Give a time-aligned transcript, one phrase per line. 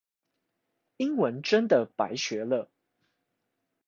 [0.97, 2.71] 英文真的白學了